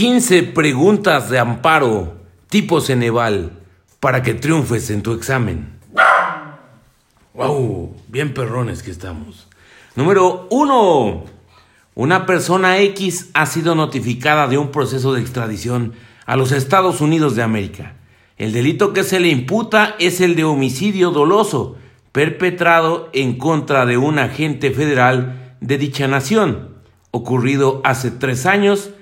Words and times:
15 0.00 0.44
preguntas 0.44 1.28
de 1.28 1.38
amparo 1.38 2.14
tipo 2.48 2.80
Ceneval 2.80 3.52
para 4.00 4.22
que 4.22 4.32
triunfes 4.32 4.88
en 4.88 5.02
tu 5.02 5.12
examen. 5.12 5.78
¡Wow! 7.34 7.96
Bien 8.08 8.32
perrones 8.32 8.82
que 8.82 8.90
estamos. 8.90 9.46
Número 9.96 10.46
1. 10.48 11.24
Una 11.96 12.24
persona 12.24 12.78
X 12.78 13.28
ha 13.34 13.44
sido 13.44 13.74
notificada 13.74 14.48
de 14.48 14.56
un 14.56 14.70
proceso 14.70 15.12
de 15.12 15.20
extradición 15.20 15.92
a 16.24 16.34
los 16.36 16.50
Estados 16.52 17.02
Unidos 17.02 17.36
de 17.36 17.42
América. 17.42 17.96
El 18.38 18.54
delito 18.54 18.94
que 18.94 19.04
se 19.04 19.20
le 19.20 19.28
imputa 19.28 19.96
es 19.98 20.22
el 20.22 20.34
de 20.34 20.44
homicidio 20.44 21.10
doloso 21.10 21.76
perpetrado 22.12 23.10
en 23.12 23.36
contra 23.36 23.84
de 23.84 23.98
un 23.98 24.18
agente 24.18 24.70
federal 24.70 25.56
de 25.60 25.76
dicha 25.76 26.08
nación, 26.08 26.70
ocurrido 27.10 27.82
hace 27.84 28.10
tres 28.10 28.46
años. 28.46 28.92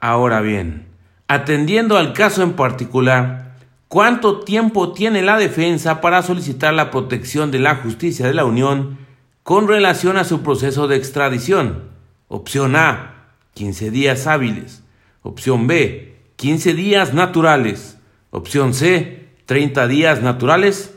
Ahora 0.00 0.40
bien, 0.40 0.86
atendiendo 1.26 1.98
al 1.98 2.12
caso 2.12 2.42
en 2.42 2.52
particular, 2.52 3.56
¿cuánto 3.88 4.40
tiempo 4.40 4.92
tiene 4.92 5.22
la 5.22 5.36
defensa 5.36 6.00
para 6.00 6.22
solicitar 6.22 6.72
la 6.72 6.90
protección 6.90 7.50
de 7.50 7.58
la 7.58 7.76
justicia 7.76 8.26
de 8.26 8.34
la 8.34 8.44
Unión 8.44 8.98
con 9.42 9.66
relación 9.66 10.16
a 10.16 10.24
su 10.24 10.42
proceso 10.42 10.86
de 10.86 10.96
extradición? 10.96 11.84
Opción 12.28 12.76
A, 12.76 13.14
15 13.54 13.90
días 13.90 14.26
hábiles. 14.26 14.84
Opción 15.22 15.66
B, 15.66 16.16
15 16.36 16.74
días 16.74 17.12
naturales. 17.12 17.98
Opción 18.30 18.74
C, 18.74 19.28
30 19.46 19.88
días 19.88 20.22
naturales. 20.22 20.94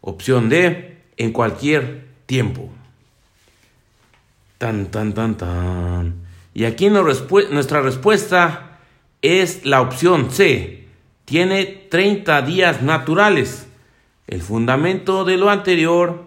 Opción 0.00 0.48
D, 0.48 0.96
en 1.18 1.32
cualquier 1.32 2.06
tiempo. 2.24 2.70
Tan, 4.56 4.86
tan, 4.86 5.12
tan, 5.12 5.36
tan. 5.36 6.27
Y 6.58 6.64
aquí 6.64 6.90
nuestra 6.90 7.82
respuesta 7.82 8.80
es 9.22 9.64
la 9.64 9.80
opción 9.80 10.32
C. 10.32 10.88
Tiene 11.24 11.64
30 11.88 12.42
días 12.42 12.82
naturales. 12.82 13.68
El 14.26 14.42
fundamento 14.42 15.24
de 15.24 15.36
lo 15.36 15.50
anterior 15.50 16.24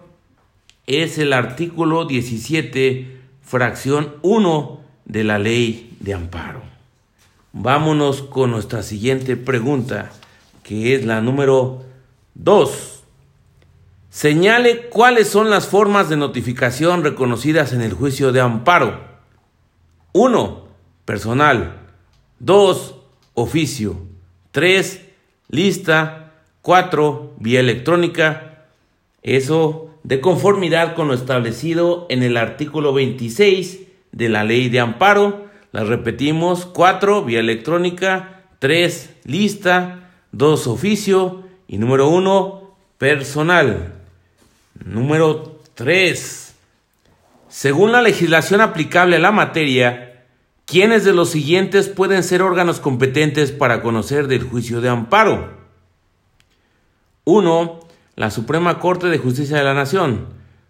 es 0.86 1.18
el 1.18 1.34
artículo 1.34 2.06
17, 2.06 3.14
fracción 3.42 4.14
1 4.22 4.80
de 5.04 5.22
la 5.22 5.38
ley 5.38 5.98
de 6.00 6.14
amparo. 6.14 6.62
Vámonos 7.52 8.22
con 8.22 8.52
nuestra 8.52 8.82
siguiente 8.82 9.36
pregunta, 9.36 10.12
que 10.62 10.94
es 10.94 11.04
la 11.04 11.20
número 11.20 11.84
2. 12.36 13.02
Señale 14.08 14.88
cuáles 14.88 15.28
son 15.28 15.50
las 15.50 15.66
formas 15.66 16.08
de 16.08 16.16
notificación 16.16 17.04
reconocidas 17.04 17.74
en 17.74 17.82
el 17.82 17.92
juicio 17.92 18.32
de 18.32 18.40
amparo. 18.40 19.11
1. 20.12 20.68
Personal. 21.04 21.80
2. 22.38 22.94
Oficio. 23.34 23.96
3. 24.50 25.00
Lista. 25.48 26.32
4. 26.62 27.34
Vía 27.38 27.60
electrónica. 27.60 28.66
Eso 29.22 29.90
de 30.02 30.20
conformidad 30.20 30.94
con 30.94 31.08
lo 31.08 31.14
establecido 31.14 32.06
en 32.10 32.22
el 32.22 32.36
artículo 32.36 32.92
26 32.92 33.80
de 34.10 34.28
la 34.28 34.44
ley 34.44 34.68
de 34.68 34.80
amparo 34.80 35.52
las 35.72 35.88
repetimos, 35.88 36.66
4 36.66 37.24
vía 37.24 37.40
electrónica, 37.40 38.42
3 38.58 39.10
lista, 39.24 40.10
2 40.32 40.66
oficio 40.66 41.44
y 41.66 41.78
número 41.78 42.08
1 42.10 42.76
personal. 42.98 43.94
Número 44.84 45.58
3. 45.74 46.51
Según 47.52 47.92
la 47.92 48.00
legislación 48.00 48.62
aplicable 48.62 49.16
a 49.16 49.18
la 49.18 49.30
materia, 49.30 50.24
¿quiénes 50.64 51.04
de 51.04 51.12
los 51.12 51.28
siguientes 51.28 51.90
pueden 51.90 52.22
ser 52.22 52.40
órganos 52.40 52.80
competentes 52.80 53.52
para 53.52 53.82
conocer 53.82 54.26
del 54.26 54.42
juicio 54.42 54.80
de 54.80 54.88
amparo? 54.88 55.52
1. 57.24 57.80
La 58.16 58.30
Suprema 58.30 58.78
Corte 58.78 59.08
de 59.08 59.18
Justicia 59.18 59.58
de 59.58 59.64
la 59.64 59.74
Nación. 59.74 60.28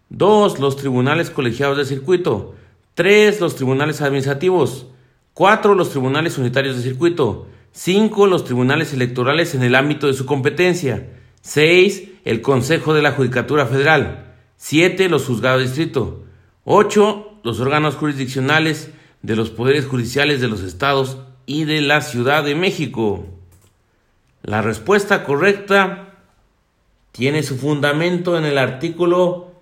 2. 0.08 0.58
Los 0.58 0.76
tribunales 0.76 1.30
colegiados 1.30 1.78
de 1.78 1.84
circuito. 1.84 2.56
3. 2.94 3.40
Los 3.40 3.54
tribunales 3.54 4.02
administrativos. 4.02 4.88
4. 5.34 5.76
Los 5.76 5.90
tribunales 5.90 6.36
unitarios 6.36 6.76
de 6.76 6.82
circuito. 6.82 7.46
5. 7.70 8.26
Los 8.26 8.44
tribunales 8.44 8.92
electorales 8.92 9.54
en 9.54 9.62
el 9.62 9.76
ámbito 9.76 10.08
de 10.08 10.14
su 10.14 10.26
competencia. 10.26 11.10
6. 11.42 12.08
El 12.24 12.42
Consejo 12.42 12.92
de 12.92 13.02
la 13.02 13.12
Judicatura 13.12 13.66
Federal. 13.66 14.34
7. 14.56 15.08
Los 15.08 15.26
juzgados 15.26 15.60
de 15.60 15.66
distrito. 15.66 16.24
8. 16.64 17.40
Los 17.42 17.60
órganos 17.60 17.96
jurisdiccionales 17.96 18.90
de 19.22 19.36
los 19.36 19.50
poderes 19.50 19.86
judiciales 19.86 20.40
de 20.40 20.48
los 20.48 20.62
estados 20.62 21.18
y 21.46 21.64
de 21.64 21.80
la 21.80 22.00
Ciudad 22.00 22.44
de 22.44 22.54
México. 22.54 23.26
La 24.42 24.62
respuesta 24.62 25.24
correcta 25.24 26.14
tiene 27.10 27.42
su 27.42 27.56
fundamento 27.58 28.38
en 28.38 28.44
el 28.44 28.58
artículo 28.58 29.52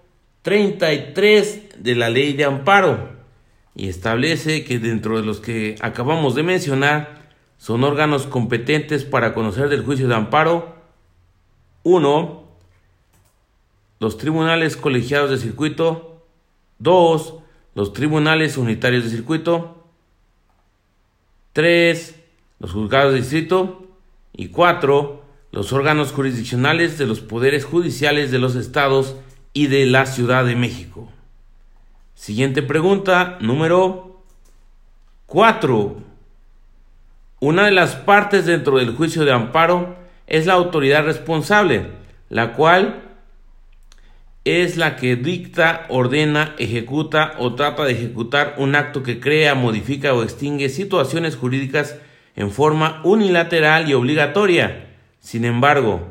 33 0.42 1.82
de 1.82 1.94
la 1.94 2.10
Ley 2.10 2.32
de 2.34 2.44
Amparo 2.44 3.10
y 3.74 3.88
establece 3.88 4.64
que 4.64 4.78
dentro 4.78 5.16
de 5.16 5.24
los 5.24 5.40
que 5.40 5.76
acabamos 5.80 6.34
de 6.34 6.42
mencionar 6.42 7.20
son 7.58 7.84
órganos 7.84 8.26
competentes 8.26 9.04
para 9.04 9.34
conocer 9.34 9.68
del 9.68 9.84
juicio 9.84 10.08
de 10.08 10.14
amparo 10.14 10.76
1. 11.82 12.44
Los 13.98 14.16
tribunales 14.16 14.76
colegiados 14.76 15.30
de 15.30 15.36
circuito 15.36 16.09
2. 16.80 17.34
Los 17.74 17.92
tribunales 17.92 18.56
unitarios 18.56 19.04
de 19.04 19.10
circuito 19.10 19.86
3. 21.52 22.16
Los 22.58 22.72
juzgados 22.72 23.12
de 23.12 23.20
distrito 23.20 23.86
y 24.32 24.48
4. 24.48 25.22
Los 25.52 25.72
órganos 25.72 26.12
jurisdiccionales 26.12 26.98
de 26.98 27.06
los 27.06 27.20
poderes 27.20 27.64
judiciales 27.64 28.30
de 28.30 28.38
los 28.38 28.56
estados 28.56 29.16
y 29.52 29.68
de 29.68 29.86
la 29.86 30.06
Ciudad 30.06 30.44
de 30.44 30.56
México. 30.56 31.08
Siguiente 32.14 32.62
pregunta, 32.62 33.38
número 33.40 34.22
4. 35.26 35.96
Una 37.40 37.64
de 37.64 37.70
las 37.72 37.96
partes 37.96 38.44
dentro 38.44 38.76
del 38.78 38.94
juicio 38.94 39.24
de 39.24 39.32
amparo 39.32 39.96
es 40.26 40.46
la 40.46 40.52
autoridad 40.52 41.04
responsable, 41.04 41.86
la 42.28 42.52
cual 42.52 43.09
es 44.44 44.76
la 44.76 44.96
que 44.96 45.16
dicta, 45.16 45.86
ordena, 45.88 46.54
ejecuta 46.58 47.34
o 47.38 47.54
trata 47.54 47.84
de 47.84 47.92
ejecutar 47.92 48.54
un 48.56 48.74
acto 48.74 49.02
que 49.02 49.20
crea, 49.20 49.54
modifica 49.54 50.14
o 50.14 50.22
extingue 50.22 50.68
situaciones 50.68 51.36
jurídicas 51.36 51.96
en 52.36 52.50
forma 52.50 53.00
unilateral 53.04 53.88
y 53.88 53.94
obligatoria. 53.94 54.86
Sin 55.20 55.44
embargo, 55.44 56.08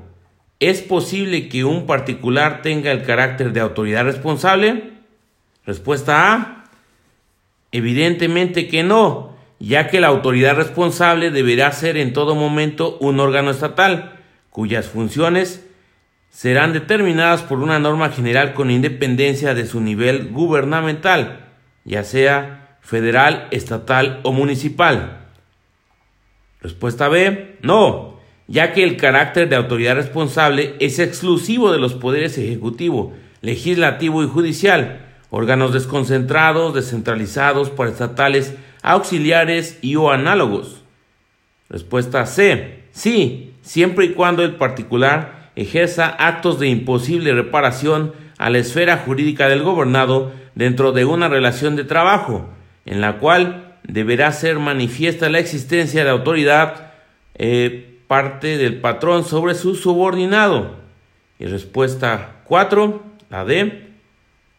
¿es 0.59 0.81
posible 0.81 1.49
que 1.49 1.63
un 1.63 1.87
particular 1.87 2.61
tenga 2.61 2.91
el 2.91 3.03
carácter 3.03 3.51
de 3.51 3.61
autoridad 3.61 4.03
responsable? 4.03 4.91
Respuesta 5.65 6.33
A. 6.33 6.65
Evidentemente 7.71 8.67
que 8.67 8.83
no, 8.83 9.35
ya 9.59 9.87
que 9.87 9.99
la 9.99 10.07
autoridad 10.07 10.55
responsable 10.55 11.31
deberá 11.31 11.71
ser 11.71 11.97
en 11.97 12.13
todo 12.13 12.35
momento 12.35 12.97
un 12.99 13.19
órgano 13.19 13.49
estatal, 13.49 14.19
cuyas 14.51 14.87
funciones 14.87 15.65
serán 16.29 16.73
determinadas 16.73 17.41
por 17.41 17.59
una 17.59 17.79
norma 17.79 18.09
general 18.09 18.53
con 18.53 18.71
independencia 18.71 19.53
de 19.53 19.65
su 19.65 19.81
nivel 19.81 20.29
gubernamental, 20.29 21.47
ya 21.85 22.03
sea 22.03 22.77
federal, 22.81 23.47
estatal 23.51 24.19
o 24.23 24.31
municipal. 24.31 25.27
Respuesta 26.61 27.07
B. 27.07 27.57
No, 27.61 28.19
ya 28.47 28.73
que 28.73 28.83
el 28.83 28.97
carácter 28.97 29.47
de 29.47 29.55
autoridad 29.55 29.95
responsable 29.95 30.75
es 30.79 30.99
exclusivo 30.99 31.71
de 31.71 31.79
los 31.79 31.93
poderes 31.93 32.37
ejecutivo, 32.37 33.13
legislativo 33.41 34.23
y 34.23 34.27
judicial, 34.27 35.05
órganos 35.29 35.73
desconcentrados, 35.73 36.73
descentralizados, 36.73 37.71
estatales, 37.87 38.55
auxiliares 38.81 39.77
y 39.81 39.95
o 39.95 40.11
análogos. 40.11 40.83
Respuesta 41.69 42.25
C. 42.25 42.83
Sí, 42.91 43.53
siempre 43.61 44.05
y 44.05 44.13
cuando 44.13 44.43
el 44.43 44.55
particular 44.55 45.38
ejerza 45.55 46.07
actos 46.07 46.59
de 46.59 46.67
imposible 46.67 47.33
reparación 47.33 48.13
a 48.37 48.49
la 48.49 48.59
esfera 48.59 48.97
jurídica 48.97 49.49
del 49.49 49.63
gobernado 49.63 50.31
dentro 50.55 50.91
de 50.91 51.05
una 51.05 51.27
relación 51.27 51.75
de 51.75 51.83
trabajo, 51.83 52.49
en 52.85 53.01
la 53.01 53.17
cual 53.17 53.75
deberá 53.83 54.31
ser 54.31 54.59
manifiesta 54.59 55.29
la 55.29 55.39
existencia 55.39 56.03
de 56.03 56.09
autoridad 56.09 56.93
eh, 57.35 57.99
parte 58.07 58.57
del 58.57 58.79
patrón 58.81 59.23
sobre 59.23 59.55
su 59.55 59.75
subordinado. 59.75 60.77
Y 61.37 61.45
respuesta 61.45 62.37
4, 62.45 63.03
la 63.29 63.45
D. 63.45 63.87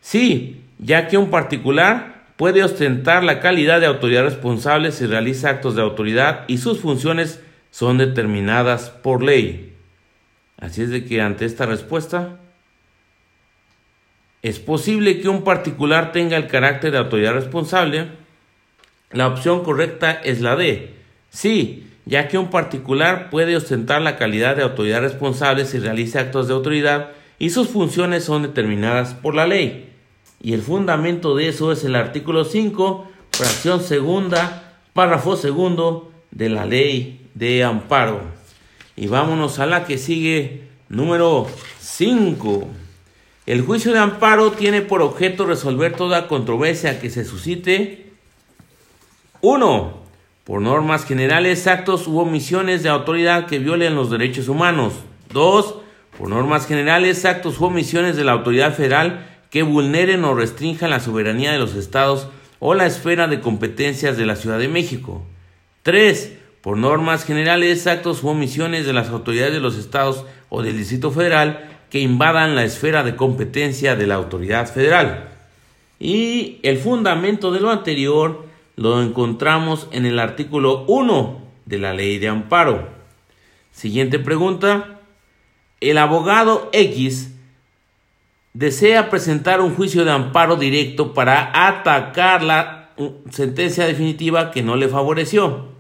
Sí, 0.00 0.62
ya 0.78 1.08
que 1.08 1.19
un 1.19 1.31
particular 1.31 2.25
puede 2.36 2.64
ostentar 2.64 3.22
la 3.22 3.40
calidad 3.40 3.81
de 3.81 3.86
autoridad 3.86 4.22
responsable 4.22 4.93
si 4.93 5.04
realiza 5.06 5.50
actos 5.50 5.76
de 5.76 5.82
autoridad 5.82 6.44
y 6.48 6.58
sus 6.58 6.81
funciones 6.81 7.43
son 7.70 7.98
determinadas 7.98 8.88
por 8.88 9.22
ley. 9.22 9.69
Así 10.60 10.82
es 10.82 10.90
de 10.90 11.04
que 11.04 11.20
ante 11.20 11.46
esta 11.46 11.66
respuesta, 11.66 12.38
es 14.42 14.58
posible 14.58 15.20
que 15.20 15.28
un 15.28 15.42
particular 15.42 16.12
tenga 16.12 16.36
el 16.36 16.46
carácter 16.46 16.92
de 16.92 16.98
autoridad 16.98 17.34
responsable. 17.34 18.08
La 19.10 19.26
opción 19.26 19.64
correcta 19.64 20.12
es 20.12 20.40
la 20.40 20.56
D. 20.56 20.94
Sí, 21.30 21.86
ya 22.06 22.28
que 22.28 22.38
un 22.38 22.48
particular 22.48 23.30
puede 23.30 23.56
ostentar 23.56 24.00
la 24.00 24.16
calidad 24.16 24.56
de 24.56 24.62
autoridad 24.62 25.00
responsable 25.00 25.64
si 25.64 25.78
realiza 25.78 26.20
actos 26.20 26.48
de 26.48 26.54
autoridad 26.54 27.10
y 27.38 27.50
sus 27.50 27.68
funciones 27.68 28.24
son 28.24 28.42
determinadas 28.42 29.14
por 29.14 29.34
la 29.34 29.46
ley. 29.46 29.90
Y 30.42 30.54
el 30.54 30.62
fundamento 30.62 31.34
de 31.34 31.48
eso 31.48 31.70
es 31.72 31.84
el 31.84 31.94
artículo 31.94 32.44
5, 32.44 33.10
fracción 33.30 33.82
segunda, 33.82 34.78
párrafo 34.94 35.36
segundo 35.36 36.12
de 36.30 36.48
la 36.48 36.64
ley 36.64 37.28
de 37.34 37.62
amparo. 37.62 38.39
Y 39.00 39.06
vámonos 39.06 39.58
a 39.61 39.64
la 39.64 39.87
que 39.87 39.97
sigue, 39.97 40.61
número 40.91 41.47
5. 41.81 42.69
El 43.47 43.62
juicio 43.62 43.94
de 43.94 43.99
amparo 43.99 44.52
tiene 44.52 44.82
por 44.82 45.00
objeto 45.00 45.47
resolver 45.47 45.97
toda 45.97 46.29
controversia 46.29 47.00
que 47.00 47.08
se 47.08 47.25
suscite. 47.25 48.12
1. 49.41 50.00
Por 50.44 50.61
normas 50.61 51.06
generales, 51.06 51.67
actos 51.67 52.06
u 52.08 52.19
omisiones 52.19 52.82
de 52.82 52.91
autoridad 52.91 53.47
que 53.47 53.58
violen 53.58 53.94
los 53.94 54.11
derechos 54.11 54.49
humanos. 54.49 54.93
2. 55.32 55.76
Por 56.19 56.29
normas 56.29 56.67
generales, 56.67 57.25
actos 57.25 57.58
u 57.58 57.64
omisiones 57.64 58.17
de 58.17 58.25
la 58.25 58.32
autoridad 58.32 58.75
federal 58.75 59.26
que 59.49 59.62
vulneren 59.62 60.25
o 60.25 60.35
restrinjan 60.35 60.91
la 60.91 61.00
soberanía 61.00 61.53
de 61.53 61.58
los 61.58 61.75
estados 61.75 62.29
o 62.58 62.75
la 62.75 62.85
esfera 62.85 63.29
de 63.29 63.41
competencias 63.41 64.19
de 64.19 64.26
la 64.26 64.37
Ciudad 64.37 64.58
de 64.58 64.69
México. 64.69 65.23
3. 65.85 66.39
Por 66.62 66.76
normas 66.76 67.24
generales, 67.24 67.86
actos 67.86 68.22
u 68.22 68.28
omisiones 68.28 68.84
de 68.84 68.92
las 68.92 69.08
autoridades 69.08 69.54
de 69.54 69.60
los 69.60 69.76
estados 69.76 70.26
o 70.50 70.62
del 70.62 70.76
Distrito 70.76 71.10
Federal 71.10 71.70
que 71.88 72.00
invadan 72.00 72.54
la 72.54 72.64
esfera 72.64 73.02
de 73.02 73.16
competencia 73.16 73.96
de 73.96 74.06
la 74.06 74.16
autoridad 74.16 74.70
federal. 74.72 75.30
Y 75.98 76.58
el 76.62 76.78
fundamento 76.78 77.50
de 77.50 77.60
lo 77.60 77.70
anterior 77.70 78.44
lo 78.76 79.02
encontramos 79.02 79.88
en 79.92 80.06
el 80.06 80.18
artículo 80.18 80.84
1 80.86 81.40
de 81.66 81.78
la 81.78 81.94
ley 81.94 82.18
de 82.18 82.28
amparo. 82.28 82.88
Siguiente 83.72 84.18
pregunta. 84.18 85.00
El 85.80 85.96
abogado 85.96 86.68
X 86.72 87.34
desea 88.52 89.08
presentar 89.08 89.60
un 89.60 89.74
juicio 89.74 90.04
de 90.04 90.10
amparo 90.10 90.56
directo 90.56 91.14
para 91.14 91.68
atacar 91.68 92.42
la 92.42 92.90
sentencia 93.30 93.86
definitiva 93.86 94.50
que 94.50 94.62
no 94.62 94.76
le 94.76 94.88
favoreció. 94.88 95.80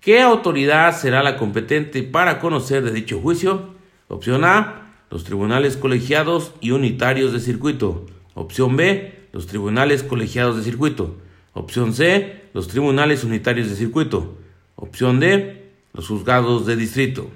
¿Qué 0.00 0.22
autoridad 0.22 0.98
será 0.98 1.22
la 1.22 1.36
competente 1.36 2.02
para 2.02 2.38
conocer 2.38 2.82
de 2.82 2.90
dicho 2.90 3.20
juicio? 3.20 3.74
Opción 4.08 4.46
A, 4.46 4.94
los 5.10 5.24
tribunales 5.24 5.76
colegiados 5.76 6.54
y 6.62 6.70
unitarios 6.70 7.34
de 7.34 7.40
circuito. 7.40 8.06
Opción 8.32 8.76
B, 8.76 9.28
los 9.32 9.46
tribunales 9.46 10.02
colegiados 10.02 10.56
de 10.56 10.62
circuito. 10.62 11.18
Opción 11.52 11.92
C, 11.92 12.44
los 12.54 12.68
tribunales 12.68 13.24
unitarios 13.24 13.68
de 13.68 13.76
circuito. 13.76 14.38
Opción 14.74 15.20
D, 15.20 15.68
los 15.92 16.08
juzgados 16.08 16.64
de 16.64 16.76
distrito. 16.76 17.28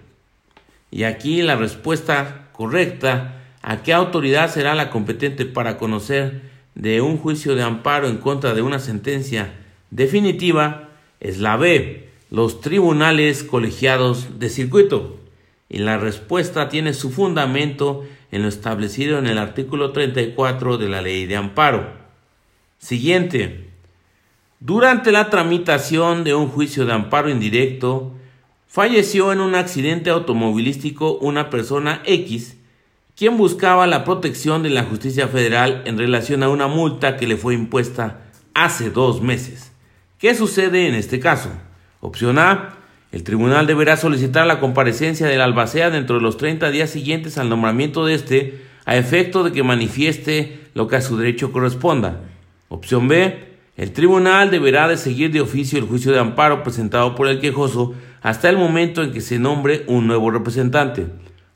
Y 0.91 1.03
aquí 1.03 1.43
la 1.43 1.57
respuesta 1.57 2.49
correcta 2.53 3.43
a 3.61 3.83
qué 3.83 3.93
autoridad 3.93 4.51
será 4.51 4.75
la 4.75 4.89
competente 4.89 5.45
para 5.45 5.77
conocer 5.77 6.41
de 6.75 7.03
un 7.03 7.19
juicio 7.19 7.57
de 7.57 7.63
amparo 7.63 8.09
en 8.09 8.17
contra 8.17 8.55
de 8.55 8.63
una 8.63 8.79
sentencia 8.79 9.53
definitiva 9.91 10.89
es 11.21 11.41
la 11.41 11.59
B, 11.59 12.14
los 12.35 12.61
tribunales 12.61 13.45
colegiados 13.45 14.41
de 14.41 14.49
circuito 14.49 15.21
y 15.69 15.79
la 15.79 15.99
respuesta 15.99 16.69
tiene 16.69 16.93
su 16.93 17.13
fundamento 17.13 18.05
en 18.33 18.43
lo 18.43 18.49
establecido 18.49 19.19
en 19.19 19.29
el 19.29 19.39
artículo 19.39 19.93
34 19.93 20.77
de 20.77 20.89
la 20.89 21.01
ley 21.01 21.27
de 21.27 21.37
amparo. 21.37 21.93
Siguiente. 22.79 23.71
Durante 24.59 25.13
la 25.13 25.31
tramitación 25.31 26.25
de 26.25 26.35
un 26.35 26.49
juicio 26.49 26.85
de 26.85 26.93
amparo 26.93 27.31
indirecto, 27.31 28.13
falleció 28.67 29.33
en 29.33 29.41
un 29.41 29.55
accidente 29.55 30.11
automovilístico 30.11 31.19
una 31.19 31.51
persona 31.51 32.03
X, 32.05 32.57
quien 33.15 33.37
buscaba 33.37 33.87
la 33.87 34.03
protección 34.03 34.65
de 34.65 34.71
la 34.71 34.83
justicia 34.83 35.29
federal 35.29 35.85
en 35.87 35.99
relación 35.99 36.43
a 36.43 36.49
una 36.49 36.67
multa 36.67 37.17
que 37.17 37.29
le 37.29 37.37
fue 37.37 37.55
impuesta 37.55 38.23
hace 38.55 38.91
dos 38.91 39.23
meses. 39.23 39.71
¿Qué 40.19 40.35
sucede 40.35 40.89
en 40.89 40.97
este 40.97 41.21
caso? 41.21 41.51
Opción 42.05 42.39
A 42.39 42.75
el 43.13 43.23
tribunal 43.23 43.67
deberá 43.67 43.97
solicitar 43.97 44.47
la 44.47 44.61
comparecencia 44.61 45.27
del 45.27 45.41
albacea 45.41 45.89
dentro 45.89 46.17
de 46.17 46.23
los 46.23 46.37
30 46.37 46.71
días 46.71 46.91
siguientes 46.91 47.39
al 47.39 47.49
nombramiento 47.49 48.05
de 48.05 48.13
éste, 48.13 48.63
a 48.85 48.97
efecto 48.97 49.43
de 49.43 49.53
que 49.53 49.63
manifieste 49.63 50.61
lo 50.75 50.87
que 50.87 50.97
a 50.97 51.01
su 51.01 51.17
derecho 51.17 51.51
corresponda. 51.51 52.21
Opción 52.69 53.09
B. 53.09 53.55
El 53.79 53.93
tribunal 53.93 54.51
deberá 54.51 54.87
de 54.87 54.99
seguir 54.99 55.31
de 55.33 55.41
oficio 55.41 55.79
el 55.79 55.87
juicio 55.87 56.13
de 56.13 56.19
amparo 56.19 56.63
presentado 56.63 57.15
por 57.15 57.27
el 57.27 57.41
quejoso 57.41 57.95
hasta 58.21 58.51
el 58.51 58.59
momento 58.59 59.03
en 59.03 59.13
que 59.13 59.23
se 59.23 59.39
nombre 59.39 59.85
un 59.87 60.07
nuevo 60.07 60.31
representante. 60.31 61.07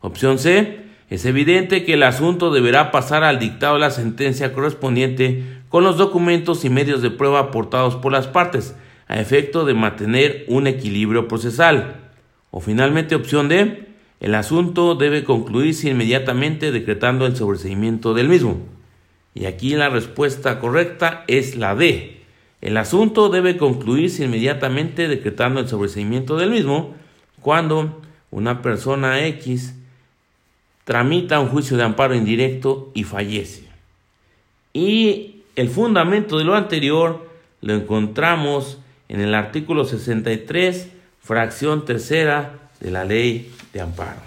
Opción 0.01 0.39
C. 0.39 0.79
Es 1.11 1.27
evidente 1.27 1.85
que 1.85 1.95
el 1.95 2.05
asunto 2.05 2.51
deberá 2.51 2.91
pasar 2.91 3.23
al 3.23 3.39
dictado 3.39 3.75
de 3.75 3.81
la 3.81 3.91
sentencia 3.91 4.55
correspondiente 4.55 5.45
con 5.69 5.85
los 5.85 5.99
documentos 5.99 6.65
y 6.65 6.71
medios 6.71 7.03
de 7.03 7.11
prueba 7.11 7.41
aportados 7.41 7.97
por 7.97 8.13
las 8.13 8.29
partes, 8.29 8.75
a 9.09 9.19
efecto 9.21 9.65
de 9.65 9.75
mantener 9.75 10.45
un 10.49 10.67
equilibrio 10.67 11.27
procesal. 11.27 12.11
O 12.51 12.61
finalmente 12.61 13.15
opción 13.15 13.49
D, 13.49 13.89
el 14.21 14.35
asunto 14.35 14.95
debe 14.95 15.25
concluirse 15.25 15.91
inmediatamente 15.91 16.71
decretando 16.71 17.27
el 17.27 17.35
sobreseimiento 17.35 18.15
del 18.15 18.29
mismo. 18.29 18.59
Y 19.35 19.47
aquí 19.47 19.75
la 19.75 19.89
respuesta 19.89 20.59
correcta 20.61 21.25
es 21.27 21.57
la 21.57 21.75
D. 21.75 22.19
El 22.61 22.77
asunto 22.77 23.29
debe 23.29 23.57
concluirse 23.57 24.25
inmediatamente 24.25 25.09
decretando 25.09 25.61
el 25.61 25.69
sobreseimiento 25.69 26.37
del 26.37 26.51
mismo 26.51 26.95
cuando 27.41 28.03
una 28.31 28.63
persona 28.63 29.25
X 29.27 29.75
tramita 30.85 31.39
un 31.39 31.49
juicio 31.49 31.77
de 31.77 31.85
amparo 31.85 32.15
indirecto 32.15 32.91
y 32.95 33.05
fallece. 33.05 33.69
Y 34.73 35.43
el 35.55 35.69
fundamento 35.69 36.39
de 36.39 36.45
lo 36.45 36.55
anterior 36.55 37.29
lo 37.61 37.75
encontramos 37.75 38.79
en 39.09 39.21
el 39.21 39.35
artículo 39.35 39.85
63, 39.85 40.89
fracción 41.21 41.85
tercera 41.85 42.71
de 42.81 42.91
la 42.91 43.05
ley 43.05 43.53
de 43.73 43.81
amparo. 43.81 44.21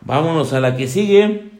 Vámonos 0.00 0.52
a 0.52 0.60
la 0.60 0.76
que 0.76 0.88
sigue. 0.88 1.50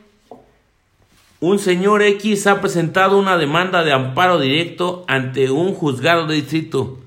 Un 1.41 1.59
señor 1.59 2.03
X 2.03 2.47
ha 2.47 2.61
presentado 2.61 3.19
una 3.19 3.37
demanda 3.37 3.85
de 3.85 3.93
amparo 3.93 4.39
directo 4.39 5.05
ante 5.09 5.50
un 5.50 5.75
juzgado 5.75 6.27
de 6.27 6.37
distrito. 6.37 6.99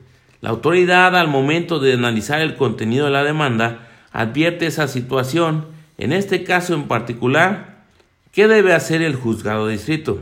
La 0.41 0.49
autoridad 0.49 1.15
al 1.15 1.27
momento 1.27 1.79
de 1.79 1.93
analizar 1.93 2.41
el 2.41 2.55
contenido 2.55 3.05
de 3.05 3.11
la 3.11 3.23
demanda 3.23 3.87
advierte 4.11 4.65
esa 4.65 4.87
situación. 4.87 5.67
En 5.97 6.13
este 6.13 6.43
caso 6.43 6.73
en 6.73 6.87
particular, 6.87 7.83
¿qué 8.31 8.47
debe 8.47 8.73
hacer 8.73 9.01
el 9.01 9.15
juzgado 9.15 9.67
de 9.67 9.73
distrito? 9.73 10.19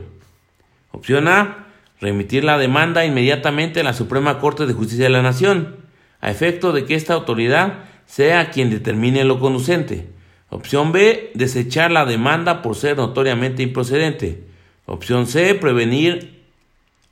Opción 0.92 1.28
A, 1.28 1.63
remitir 2.04 2.44
la 2.44 2.58
demanda 2.58 3.06
inmediatamente 3.06 3.80
a 3.80 3.84
la 3.84 3.94
Suprema 3.94 4.38
Corte 4.40 4.66
de 4.66 4.74
Justicia 4.74 5.06
de 5.06 5.10
la 5.10 5.22
Nación, 5.22 5.78
a 6.20 6.30
efecto 6.30 6.74
de 6.74 6.86
que 6.86 6.96
esta 6.96 7.14
autoridad 7.14 7.86
sea 8.06 8.52
quien 8.52 8.70
determine 8.70 9.24
lo 9.24 9.40
conducente. 9.40 10.10
Opción 10.50 10.92
B, 10.92 11.32
desechar 11.34 11.92
la 11.92 12.06
demanda 12.06 12.62
por 12.62 12.76
ser 12.76 12.98
notoriamente 12.98 13.64
improcedente. 13.64 14.44
Opción 14.86 15.26
C, 15.28 15.56
prevenir 15.56 16.44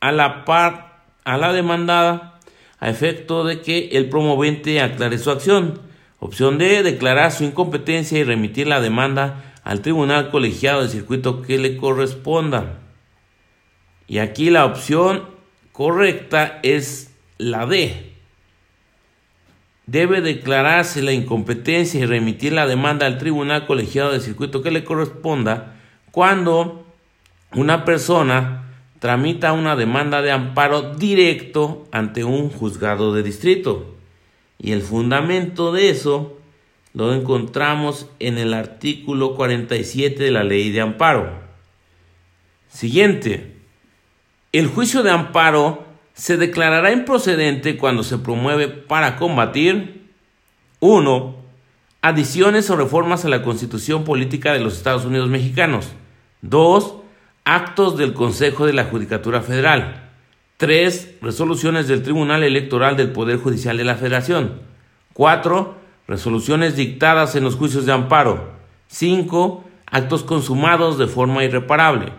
a 0.01 0.11
la 0.11 0.43
par 0.45 1.05
a 1.23 1.37
la 1.37 1.53
demandada 1.53 2.39
a 2.79 2.89
efecto 2.89 3.45
de 3.45 3.61
que 3.61 3.89
el 3.93 4.09
promovente 4.09 4.81
aclare 4.81 5.17
su 5.17 5.31
acción. 5.31 5.79
Opción 6.19 6.57
D, 6.57 6.83
declarar 6.83 7.31
su 7.31 7.45
incompetencia 7.45 8.19
y 8.19 8.23
remitir 8.23 8.67
la 8.67 8.81
demanda 8.81 9.53
al 9.63 9.81
tribunal 9.81 10.31
colegiado 10.31 10.83
de 10.83 10.89
circuito 10.89 11.41
que 11.41 11.57
le 11.57 11.77
corresponda. 11.77 12.79
Y 14.11 14.19
aquí 14.19 14.49
la 14.49 14.65
opción 14.65 15.23
correcta 15.71 16.59
es 16.63 17.15
la 17.37 17.65
D. 17.65 18.11
Debe 19.85 20.19
declararse 20.19 21.01
la 21.01 21.13
incompetencia 21.13 22.01
y 22.01 22.05
remitir 22.05 22.51
la 22.51 22.67
demanda 22.67 23.05
al 23.05 23.17
tribunal 23.17 23.65
colegiado 23.65 24.11
de 24.11 24.19
circuito 24.19 24.61
que 24.61 24.69
le 24.69 24.83
corresponda 24.83 25.77
cuando 26.11 26.85
una 27.55 27.85
persona 27.85 28.65
tramita 28.99 29.53
una 29.53 29.77
demanda 29.77 30.21
de 30.21 30.31
amparo 30.31 30.93
directo 30.95 31.87
ante 31.93 32.25
un 32.25 32.49
juzgado 32.49 33.13
de 33.13 33.23
distrito. 33.23 33.95
Y 34.59 34.73
el 34.73 34.81
fundamento 34.81 35.71
de 35.71 35.89
eso 35.89 36.37
lo 36.93 37.13
encontramos 37.13 38.07
en 38.19 38.37
el 38.37 38.53
artículo 38.53 39.37
47 39.37 40.21
de 40.21 40.31
la 40.31 40.43
ley 40.43 40.69
de 40.69 40.81
amparo. 40.81 41.31
Siguiente. 42.67 43.60
El 44.53 44.67
juicio 44.67 45.01
de 45.01 45.11
amparo 45.11 45.85
se 46.13 46.35
declarará 46.35 46.91
improcedente 46.91 47.77
cuando 47.77 48.03
se 48.03 48.17
promueve 48.17 48.67
para 48.67 49.15
combatir 49.15 50.09
1. 50.81 51.35
Adiciones 52.01 52.69
o 52.69 52.75
reformas 52.75 53.23
a 53.23 53.29
la 53.29 53.43
Constitución 53.43 54.03
Política 54.03 54.51
de 54.51 54.59
los 54.59 54.75
Estados 54.75 55.05
Unidos 55.05 55.29
Mexicanos. 55.29 55.93
2. 56.41 56.95
Actos 57.45 57.97
del 57.97 58.13
Consejo 58.13 58.65
de 58.65 58.73
la 58.73 58.83
Judicatura 58.83 59.41
Federal. 59.41 60.09
3. 60.57 61.19
Resoluciones 61.21 61.87
del 61.87 62.03
Tribunal 62.03 62.43
Electoral 62.43 62.97
del 62.97 63.13
Poder 63.13 63.37
Judicial 63.37 63.77
de 63.77 63.85
la 63.85 63.95
Federación. 63.95 64.63
4. 65.13 65.77
Resoluciones 66.09 66.75
dictadas 66.75 67.37
en 67.37 67.45
los 67.45 67.55
juicios 67.55 67.85
de 67.85 67.93
amparo. 67.93 68.51
5. 68.87 69.63
Actos 69.85 70.23
consumados 70.23 70.97
de 70.97 71.07
forma 71.07 71.45
irreparable. 71.45 72.11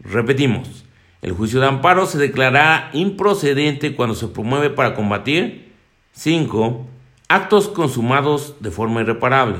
Repetimos. 0.00 0.87
El 1.20 1.32
juicio 1.32 1.60
de 1.60 1.66
amparo 1.66 2.06
se 2.06 2.18
declarará 2.18 2.90
improcedente 2.92 3.96
cuando 3.96 4.14
se 4.14 4.28
promueve 4.28 4.70
para 4.70 4.94
combatir 4.94 5.72
5. 6.12 6.86
Actos 7.28 7.68
consumados 7.68 8.54
de 8.60 8.70
forma 8.70 9.00
irreparable. 9.00 9.58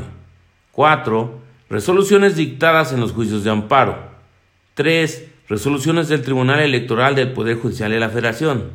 4. 0.73 1.38
Resoluciones 1.69 2.37
dictadas 2.37 2.93
en 2.93 3.00
los 3.00 3.12
juicios 3.12 3.43
de 3.43 3.50
amparo. 3.50 3.99
3. 4.75 5.29
Resoluciones 5.49 6.09
del 6.09 6.23
Tribunal 6.23 6.61
Electoral 6.61 7.17
del 7.17 7.33
Poder 7.33 7.59
Judicial 7.59 7.91
de 7.91 8.00
la 8.00 8.09
Federación. 8.09 8.71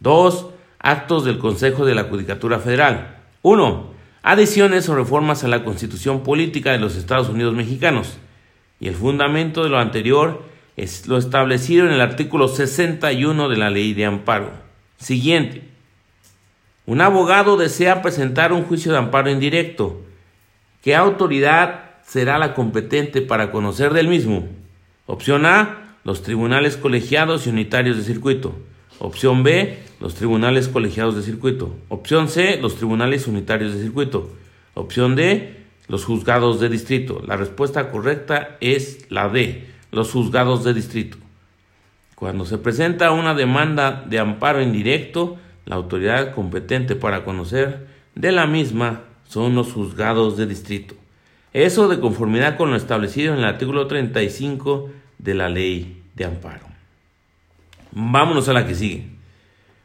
2. 0.00 0.48
Actos 0.80 1.24
del 1.24 1.38
Consejo 1.38 1.86
de 1.86 1.94
la 1.94 2.04
Judicatura 2.04 2.58
Federal. 2.58 3.18
1. 3.42 3.94
Adiciones 4.22 4.88
o 4.88 4.96
reformas 4.96 5.44
a 5.44 5.48
la 5.48 5.62
Constitución 5.62 6.24
Política 6.24 6.72
de 6.72 6.78
los 6.78 6.96
Estados 6.96 7.28
Unidos 7.28 7.54
Mexicanos. 7.54 8.18
Y 8.80 8.88
el 8.88 8.96
fundamento 8.96 9.62
de 9.62 9.70
lo 9.70 9.78
anterior 9.78 10.42
es 10.76 11.08
lo 11.08 11.16
establecido 11.16 11.86
en 11.86 11.92
el 11.92 12.00
artículo 12.02 12.48
61 12.48 13.48
de 13.48 13.56
la 13.56 13.70
Ley 13.70 13.94
de 13.94 14.04
Amparo. 14.04 14.52
Siguiente. 14.98 15.62
Un 16.84 17.00
abogado 17.00 17.56
desea 17.56 18.02
presentar 18.02 18.52
un 18.52 18.62
juicio 18.62 18.92
de 18.92 18.98
amparo 18.98 19.30
indirecto. 19.30 20.02
¿Qué 20.82 20.94
autoridad 20.94 21.96
será 22.06 22.38
la 22.38 22.54
competente 22.54 23.22
para 23.22 23.50
conocer 23.50 23.92
del 23.92 24.08
mismo? 24.08 24.46
Opción 25.06 25.46
A, 25.46 25.96
los 26.04 26.22
tribunales 26.22 26.76
colegiados 26.76 27.46
y 27.46 27.50
unitarios 27.50 27.96
de 27.96 28.04
circuito. 28.04 28.54
Opción 28.98 29.42
B, 29.42 29.78
los 29.98 30.14
tribunales 30.14 30.68
colegiados 30.68 31.16
de 31.16 31.22
circuito. 31.22 31.74
Opción 31.88 32.28
C, 32.28 32.58
los 32.60 32.76
tribunales 32.76 33.26
unitarios 33.26 33.74
de 33.74 33.82
circuito. 33.82 34.30
Opción 34.74 35.16
D, 35.16 35.56
los 35.88 36.04
juzgados 36.04 36.60
de 36.60 36.68
distrito. 36.68 37.22
La 37.26 37.36
respuesta 37.36 37.90
correcta 37.90 38.56
es 38.60 39.10
la 39.10 39.28
D 39.28 39.75
los 39.96 40.12
juzgados 40.12 40.62
de 40.62 40.74
distrito. 40.74 41.16
Cuando 42.16 42.44
se 42.44 42.58
presenta 42.58 43.12
una 43.12 43.34
demanda 43.34 44.04
de 44.06 44.18
amparo 44.18 44.60
indirecto, 44.60 45.38
la 45.64 45.76
autoridad 45.76 46.34
competente 46.34 46.96
para 46.96 47.24
conocer 47.24 47.86
de 48.14 48.30
la 48.30 48.46
misma 48.46 49.04
son 49.26 49.54
los 49.54 49.72
juzgados 49.72 50.36
de 50.36 50.46
distrito. 50.46 50.94
Eso 51.54 51.88
de 51.88 51.98
conformidad 51.98 52.58
con 52.58 52.70
lo 52.70 52.76
establecido 52.76 53.32
en 53.32 53.38
el 53.38 53.46
artículo 53.46 53.86
35 53.86 54.90
de 55.16 55.34
la 55.34 55.48
ley 55.48 56.02
de 56.14 56.26
amparo. 56.26 56.66
Vámonos 57.92 58.50
a 58.50 58.52
la 58.52 58.66
que 58.66 58.74
sigue. 58.74 59.06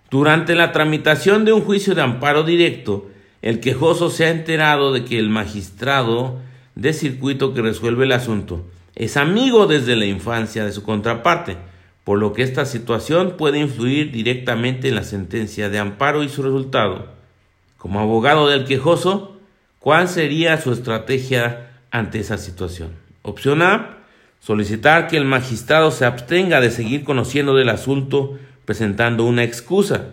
Durante 0.10 0.56
la 0.56 0.74
tramitación 0.74 1.46
de 1.46 1.54
un 1.54 1.62
juicio 1.62 1.96
de 1.96 2.02
amparo 2.02 2.44
directo, 2.44 3.10
el 3.42 3.62
quejoso 3.62 4.10
se 4.10 4.26
ha 4.26 4.30
enterado 4.30 4.92
de 4.92 5.06
que 5.06 5.18
el 5.18 5.30
magistrado 5.30 6.40
de 6.76 6.92
circuito 6.92 7.54
que 7.54 7.62
resuelve 7.62 8.04
el 8.04 8.12
asunto 8.12 8.66
es 8.96 9.18
amigo 9.18 9.68
desde 9.68 9.96
la 9.96 10.06
infancia 10.06 10.66
de 10.66 10.72
su 10.72 10.84
contraparte, 10.84 11.58
por 12.04 12.20
lo 12.20 12.34
que 12.34 12.44
esta 12.44 12.66
situación 12.66 13.36
puede 13.38 13.60
influir 13.60 14.12
directamente 14.12 14.90
en 14.90 14.96
la 14.96 15.04
sentencia 15.04 15.70
de 15.70 15.80
amparo 15.80 16.24
y 16.24 16.30
su 16.30 16.44
resultado. 16.44 17.08
Como 17.78 18.00
abogado 18.00 18.48
del 18.48 18.66
quejoso, 18.66 19.38
¿cuál 19.80 20.08
sería 20.08 20.60
su 20.60 20.72
estrategia 20.72 21.72
ante 21.92 22.20
esa 22.20 22.38
situación? 22.38 22.92
Opción 23.22 23.62
A, 23.62 24.00
solicitar 24.40 25.08
que 25.08 25.18
el 25.18 25.26
magistrado 25.26 25.92
se 25.92 26.06
abstenga 26.06 26.60
de 26.60 26.72
seguir 26.72 27.04
conociendo 27.04 27.56
del 27.56 27.70
asunto 27.70 28.38
presentando 28.66 29.26
una 29.26 29.44
excusa. 29.44 30.10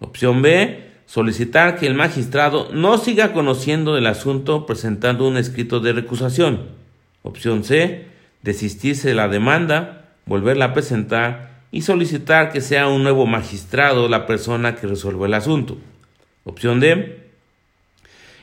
Opción 0.00 0.42
B, 0.42 0.90
solicitar 1.06 1.78
que 1.78 1.86
el 1.86 1.94
magistrado 1.94 2.70
no 2.72 2.98
siga 2.98 3.32
conociendo 3.32 3.94
del 3.94 4.06
asunto 4.06 4.66
presentando 4.66 5.26
un 5.28 5.36
escrito 5.36 5.80
de 5.80 5.92
recusación. 5.92 6.83
Opción 7.26 7.64
C, 7.64 8.04
desistirse 8.42 9.08
de 9.08 9.14
la 9.14 9.28
demanda, 9.28 10.10
volverla 10.26 10.66
a 10.66 10.74
presentar 10.74 11.62
y 11.72 11.80
solicitar 11.80 12.52
que 12.52 12.60
sea 12.60 12.86
un 12.86 13.02
nuevo 13.02 13.24
magistrado 13.24 14.08
la 14.08 14.26
persona 14.26 14.76
que 14.76 14.86
resuelva 14.86 15.26
el 15.26 15.32
asunto. 15.32 15.78
Opción 16.44 16.80
D, 16.80 17.30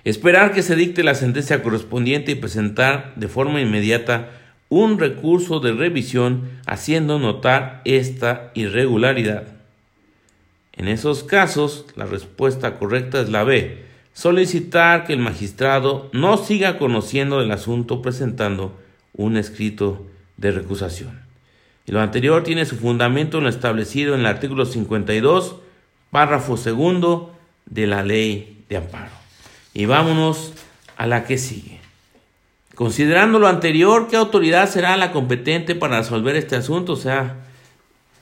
esperar 0.03 0.51
que 0.51 0.63
se 0.63 0.75
dicte 0.75 1.03
la 1.03 1.13
sentencia 1.13 1.61
correspondiente 1.61 2.31
y 2.31 2.35
presentar 2.35 3.13
de 3.15 3.27
forma 3.27 3.61
inmediata 3.61 4.31
un 4.67 4.97
recurso 4.97 5.59
de 5.59 5.73
revisión 5.73 6.49
haciendo 6.65 7.19
notar 7.19 7.81
esta 7.85 8.51
irregularidad. 8.55 9.43
En 10.73 10.87
esos 10.87 11.23
casos, 11.23 11.85
la 11.95 12.05
respuesta 12.05 12.79
correcta 12.79 13.21
es 13.21 13.29
la 13.29 13.43
B, 13.43 13.90
solicitar 14.13 15.05
que 15.05 15.13
el 15.13 15.19
magistrado 15.19 16.09
no 16.13 16.37
siga 16.37 16.77
conociendo 16.77 17.41
el 17.41 17.51
asunto 17.51 18.01
presentando 18.01 18.77
un 19.13 19.37
escrito 19.37 20.05
de 20.37 20.51
recusación. 20.51 21.21
Y 21.85 21.91
lo 21.91 22.01
anterior 22.01 22.43
tiene 22.43 22.65
su 22.65 22.77
fundamento 22.77 23.37
en 23.37 23.45
lo 23.45 23.49
establecido 23.49 24.13
en 24.13 24.21
el 24.21 24.25
artículo 24.27 24.65
52, 24.65 25.57
párrafo 26.11 26.57
segundo 26.57 27.35
de 27.65 27.87
la 27.87 28.03
ley 28.03 28.65
de 28.69 28.77
amparo. 28.77 29.11
Y 29.73 29.85
vámonos 29.85 30.53
a 30.97 31.07
la 31.07 31.25
que 31.25 31.37
sigue. 31.37 31.79
Considerando 32.75 33.39
lo 33.39 33.47
anterior, 33.47 34.07
¿qué 34.09 34.15
autoridad 34.15 34.69
será 34.69 34.95
la 34.97 35.11
competente 35.11 35.75
para 35.75 35.99
resolver 35.99 36.35
este 36.35 36.55
asunto? 36.55 36.93
O 36.93 36.97
sea, 36.97 37.45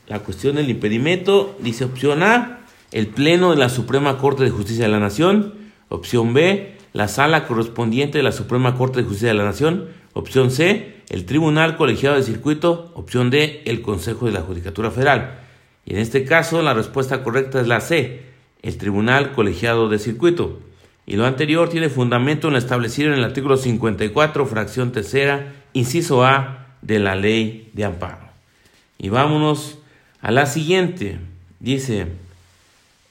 la 0.08 0.20
cuestión 0.20 0.56
del 0.56 0.70
impedimento, 0.70 1.56
dice 1.60 1.86
opción 1.86 2.24
A, 2.24 2.62
el 2.92 3.08
Pleno 3.08 3.52
de 3.52 3.58
la 3.58 3.70
Suprema 3.70 4.18
Corte 4.18 4.44
de 4.44 4.50
Justicia 4.50 4.86
de 4.86 4.92
la 4.92 5.00
Nación. 5.00 5.59
Opción 5.90 6.34
B, 6.34 6.78
la 6.94 7.08
sala 7.08 7.46
correspondiente 7.46 8.20
de 8.20 8.24
la 8.24 8.32
Suprema 8.32 8.76
Corte 8.76 9.00
de 9.00 9.06
Justicia 9.06 9.30
de 9.30 9.34
la 9.34 9.44
Nación. 9.44 9.88
Opción 10.14 10.52
C, 10.52 10.96
el 11.10 11.26
Tribunal 11.26 11.76
Colegiado 11.78 12.16
de 12.16 12.24
Circuito. 12.24 12.92
Opción 12.96 13.30
D, 13.30 13.64
el 13.66 13.82
Consejo 13.82 14.26
de 14.26 14.32
la 14.32 14.42
Judicatura 14.42 14.92
Federal. 14.92 15.40
Y 15.86 15.94
en 15.94 16.00
este 16.00 16.24
caso 16.26 16.62
la 16.62 16.74
respuesta 16.74 17.24
correcta 17.24 17.60
es 17.60 17.68
la 17.68 17.82
C, 17.82 18.22
el 18.62 18.78
Tribunal 18.78 19.34
Colegiado 19.34 19.90
de 19.90 20.00
Circuito. 20.00 20.60
Y 21.08 21.16
lo 21.16 21.26
anterior 21.26 21.70
tiene 21.70 21.90
fundamento 21.90 22.48
en 22.48 22.54
lo 22.54 22.60
establecido 22.60 23.12
en 23.12 23.18
el 23.18 23.24
artículo 23.24 23.58
54, 23.58 24.46
fracción 24.46 24.92
tercera, 24.92 25.54
inciso 25.74 26.24
A 26.24 26.68
de 26.84 27.00
la 27.00 27.16
Ley 27.16 27.72
de 27.74 27.86
Amparo. 27.86 28.30
Y 29.00 29.10
vámonos 29.10 29.80
a 30.22 30.32
la 30.32 30.46
siguiente. 30.46 31.18
Dice, 31.60 32.08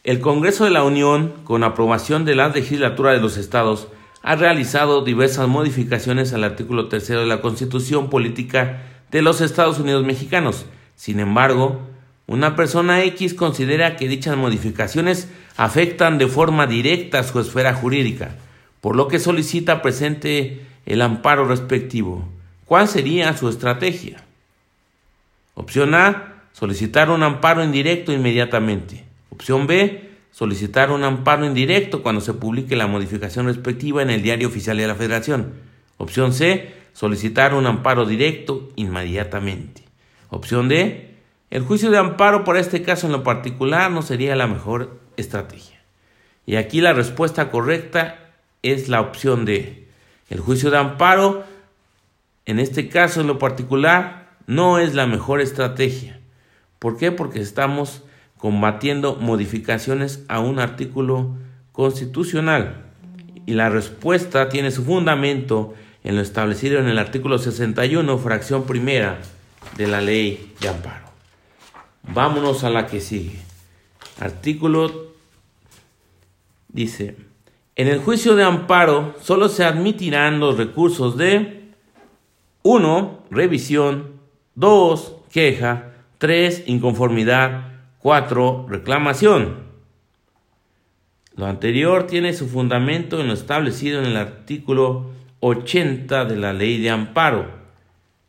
el 0.05 0.21
Congreso 0.21 0.65
de 0.65 0.71
la 0.71 0.85
Unión, 0.85 1.35
con 1.45 1.65
aprobación 1.65 2.25
de 2.25 2.35
la 2.35 2.49
legislatura 2.49 3.13
de 3.13 3.21
los 3.21 3.37
estados, 3.37 3.89
ha 4.23 4.37
realizado 4.37 5.03
diversas 5.03 5.49
modificaciones 5.49 6.33
al 6.33 6.45
artículo 6.45 6.89
tercero 6.89 7.21
de 7.21 7.27
la 7.27 7.41
Constitución 7.41 8.11
Política 8.11 8.83
de 9.11 9.23
los 9.23 9.41
Estados 9.41 9.79
Unidos 9.79 10.05
Mexicanos. 10.05 10.67
Sin 10.97 11.21
embargo, 11.21 11.81
una 12.27 12.57
persona 12.57 13.03
X 13.05 13.35
considera 13.35 13.97
que 13.97 14.09
dichas 14.09 14.37
modificaciones 14.37 15.29
afectan 15.57 16.19
de 16.19 16.27
forma 16.27 16.67
directa 16.67 17.23
su 17.23 17.41
esfera 17.41 17.75
jurídica, 17.75 18.37
por 18.81 18.97
lo 18.97 19.09
que 19.09 19.19
solicita 19.19 19.83
presente 19.83 20.61
el 20.87 21.03
amparo 21.03 21.47
respectivo. 21.47 22.29
¿Cuál 22.67 22.87
sería 22.87 23.37
su 23.37 23.49
estrategia? 23.49 24.23
Opción 25.55 25.95
A, 25.95 26.43
solicitar 26.53 27.11
un 27.11 27.23
amparo 27.23 27.65
indirecto 27.65 28.13
inmediatamente. 28.13 29.08
Opción 29.31 29.67
B, 29.67 30.11
solicitar 30.31 30.91
un 30.91 31.05
amparo 31.05 31.45
indirecto 31.45 32.03
cuando 32.03 32.21
se 32.21 32.35
publique 32.35 32.77
la 32.77 32.87
modificación 32.87 33.47
respectiva 33.47 34.03
en 34.03 34.11
el 34.11 34.23
Diario 34.23 34.49
Oficial 34.49 34.77
de 34.77 34.87
la 34.87 34.95
Federación. 34.95 35.55
Opción 35.97 36.33
C, 36.33 36.73
solicitar 36.93 37.55
un 37.55 37.67
amparo 37.67 38.07
directo 38.07 38.69
inmediatamente. 38.77 39.83
Opción 40.31 40.69
D, 40.69 41.15
el 41.51 41.63
juicio 41.63 41.91
de 41.91 41.99
amparo 41.99 42.45
por 42.45 42.57
este 42.57 42.83
caso 42.83 43.07
en 43.07 43.13
lo 43.13 43.23
particular 43.23 43.91
no 43.91 44.03
sería 44.03 44.37
la 44.37 44.47
mejor 44.47 44.99
estrategia. 45.17 45.81
Y 46.47 46.57
aquí 46.57 46.81
la 46.81 46.93
respuesta 46.93 47.51
correcta 47.51 48.33
es 48.63 48.89
la 48.89 49.01
opción 49.01 49.45
D. 49.45 49.87
El 50.31 50.41
juicio 50.41 50.71
de 50.71 50.79
amparo 50.79 51.45
en 52.49 52.59
este 52.59 52.89
caso 52.89 53.21
en 53.21 53.27
lo 53.27 53.39
particular 53.39 54.31
no 54.47 54.79
es 54.79 54.95
la 54.95 55.07
mejor 55.07 55.43
estrategia. 55.43 56.19
¿Por 56.79 56.97
qué? 56.97 57.13
Porque 57.13 57.41
estamos 57.41 58.03
combatiendo 58.39 59.17
modificaciones 59.17 60.25
a 60.29 60.41
un 60.41 60.59
artículo 60.59 61.37
constitucional. 61.73 62.87
Y 63.47 63.55
la 63.55 63.69
respuesta 63.69 64.49
tiene 64.49 64.71
su 64.71 64.85
fundamento 64.85 65.75
en 66.05 66.17
lo 66.17 66.23
establecido 66.23 66.79
en 66.79 66.89
el 66.89 66.99
artículo 66.99 67.39
61, 67.39 68.19
fracción 68.19 68.65
primera 68.65 69.19
de 69.77 69.87
la 69.87 70.01
ley 70.01 70.55
de 70.61 70.69
amparo. 70.69 71.07
Vámonos 72.03 72.65
a 72.65 72.71
la 72.71 72.87
que 72.87 73.01
sigue. 73.01 73.39
Artículo 74.21 75.13
dice, 76.69 77.17
en 77.77 77.89
el 77.89 77.99
juicio 77.99 78.35
de 78.35 78.45
amparo 78.45 79.15
solo 79.23 79.49
se 79.49 79.65
admitirán 79.65 80.41
los 80.41 80.57
recursos 80.57 81.17
de 81.17 81.71
1. 82.63 83.25
Revisión. 83.31 84.19
2. 84.57 85.15
Queja. 85.31 85.93
3. 86.19 86.65
Inconformidad. 86.67 87.68
4. 88.01 88.67
Reclamación. 88.69 89.69
Lo 91.35 91.47
anterior 91.47 92.07
tiene 92.07 92.33
su 92.33 92.49
fundamento 92.49 93.21
en 93.21 93.27
lo 93.27 93.33
establecido 93.33 94.01
en 94.01 94.07
el 94.07 94.17
artículo 94.17 95.11
80 95.41 96.25
de 96.25 96.37
la 96.37 96.53
Ley 96.53 96.81
de 96.81 96.91
Amparo, 96.91 97.47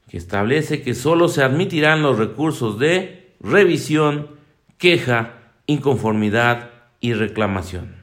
que 0.09 0.17
establece 0.17 0.81
que 0.81 0.95
sólo 0.95 1.27
se 1.27 1.43
admitirán 1.43 2.01
los 2.01 2.17
recursos 2.17 2.79
de 2.79 3.33
revisión, 3.39 4.29
queja, 4.77 5.53
inconformidad 5.67 6.71
y 6.99 7.13
reclamación. 7.13 7.95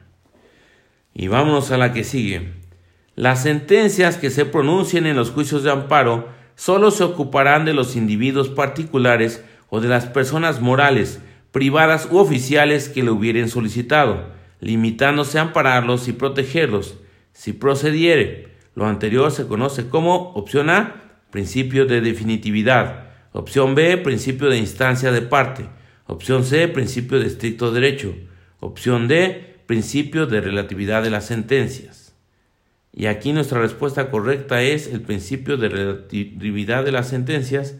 Y 1.13 1.27
vámonos 1.27 1.71
a 1.71 1.77
la 1.77 1.91
que 1.91 2.03
sigue. 2.03 2.53
Las 3.15 3.43
sentencias 3.43 4.17
que 4.17 4.29
se 4.29 4.45
pronuncien 4.45 5.05
en 5.05 5.17
los 5.17 5.31
juicios 5.31 5.63
de 5.63 5.71
amparo 5.71 6.29
solo 6.55 6.91
se 6.91 7.03
ocuparán 7.03 7.65
de 7.65 7.73
los 7.73 7.95
individuos 7.95 8.49
particulares 8.49 9.43
o 9.69 9.81
de 9.81 9.89
las 9.89 10.05
personas 10.05 10.61
morales, 10.61 11.21
privadas 11.57 12.07
u 12.11 12.19
oficiales 12.19 12.87
que 12.87 13.01
le 13.01 13.09
hubieran 13.09 13.49
solicitado, 13.49 14.27
limitándose 14.59 15.39
a 15.39 15.41
ampararlos 15.41 16.07
y 16.07 16.13
protegerlos, 16.13 16.99
si 17.33 17.51
procediere. 17.51 18.49
Lo 18.75 18.85
anterior 18.85 19.31
se 19.31 19.47
conoce 19.47 19.89
como 19.89 20.33
opción 20.33 20.69
A, 20.69 21.17
principio 21.31 21.87
de 21.87 21.99
definitividad, 21.99 23.05
opción 23.31 23.73
B, 23.73 23.97
principio 23.97 24.49
de 24.49 24.59
instancia 24.59 25.11
de 25.11 25.23
parte, 25.23 25.67
opción 26.05 26.45
C, 26.45 26.67
principio 26.67 27.19
de 27.19 27.25
estricto 27.25 27.71
derecho, 27.71 28.13
opción 28.59 29.07
D, 29.07 29.55
principio 29.65 30.27
de 30.27 30.41
relatividad 30.41 31.01
de 31.01 31.09
las 31.09 31.25
sentencias. 31.25 32.13
Y 32.93 33.07
aquí 33.07 33.33
nuestra 33.33 33.59
respuesta 33.59 34.11
correcta 34.11 34.61
es 34.61 34.85
el 34.85 35.01
principio 35.01 35.57
de 35.57 35.69
relatividad 35.69 36.85
de 36.85 36.91
las 36.91 37.07
sentencias, 37.07 37.77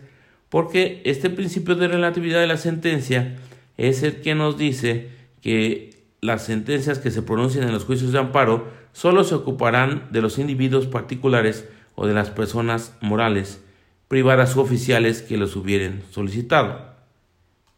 porque 0.50 1.03
este 1.05 1.29
principio 1.29 1.75
de 1.75 1.88
relatividad 1.88 2.39
de 2.39 2.48
la 2.48 2.57
sentencia 2.57 3.38
es 3.77 4.03
el 4.03 4.22
que 4.22 4.36
nos 4.36 4.57
dice 4.57 5.10
que 5.41 5.91
las 6.22 6.46
sentencias 6.46 7.00
que 7.00 7.12
se 7.12 7.22
pronuncien 7.22 7.63
en 7.63 7.72
los 7.72 7.86
juicios 7.86 8.12
de 8.12 8.19
amparo 8.19 8.67
solo 8.91 9.24
se 9.24 9.36
ocuparán 9.36 10.07
de 10.12 10.22
los 10.22 10.39
individuos 10.39 10.88
particulares 10.88 11.67
o 11.96 12.07
de 12.07 12.13
las 12.13 12.31
personas 12.31 12.96
morales, 13.01 13.63
privadas 14.07 14.55
u 14.55 14.62
oficiales 14.62 15.22
que 15.22 15.38
los 15.38 15.55
hubieren 15.55 16.03
solicitado. 16.12 16.96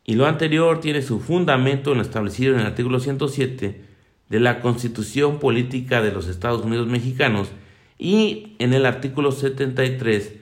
Y 0.06 0.16
lo 0.16 0.26
anterior 0.26 0.80
tiene 0.80 1.02
su 1.02 1.20
fundamento 1.20 1.92
en 1.92 1.98
lo 1.98 2.04
establecido 2.04 2.54
en 2.54 2.62
el 2.62 2.68
artículo 2.68 3.00
107 3.00 3.86
de 4.30 4.40
la 4.40 4.62
Constitución 4.62 5.40
Política 5.40 6.02
de 6.02 6.12
los 6.12 6.28
Estados 6.28 6.64
Unidos 6.64 6.88
Mexicanos 6.88 7.50
y 7.98 8.56
en 8.60 8.74
el 8.74 8.86
artículo 8.86 9.32
73 9.32 10.34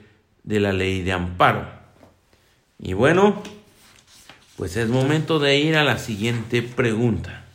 de 0.43 0.59
la 0.59 0.71
Ley 0.71 1.01
de 1.01 1.11
Amparo. 1.11 1.67
Y 2.79 2.93
bueno, 2.93 3.41
pues 4.57 4.75
es 4.75 4.89
momento 4.89 5.37
de 5.39 5.59
ir 5.59 5.77
a 5.77 5.83
la 5.83 5.99
siguiente 5.99 6.63
pregunta. 6.63 7.45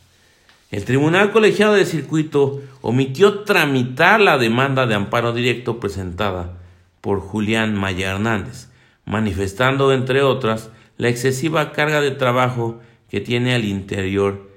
El 0.71 0.85
Tribunal 0.85 1.31
Colegiado 1.31 1.73
de 1.73 1.85
Circuito 1.85 2.61
omitió 2.81 3.41
tramitar 3.41 4.21
la 4.21 4.37
demanda 4.37 4.87
de 4.87 4.95
amparo 4.95 5.33
directo 5.33 5.79
presentada 5.79 6.57
por 7.01 7.19
Julián 7.19 7.75
Maya 7.75 8.11
Hernández, 8.11 8.69
manifestando, 9.05 9.91
entre 9.91 10.23
otras, 10.23 10.71
la 10.97 11.09
excesiva 11.09 11.73
carga 11.73 11.99
de 11.99 12.11
trabajo 12.11 12.79
que 13.09 13.19
tiene 13.19 13.53
al 13.53 13.65
interior 13.65 14.49